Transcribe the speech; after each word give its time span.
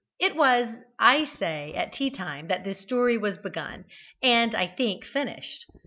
It 0.19 0.35
was, 0.35 0.67
I 0.99 1.25
say, 1.25 1.75
at 1.75 1.93
tea 1.93 2.09
time 2.09 2.47
that 2.47 2.63
this 2.63 2.79
story 2.79 3.19
was 3.19 3.37
begun, 3.37 3.85
and, 4.23 4.55
I 4.55 4.65
think, 4.65 5.05
finished. 5.05 5.63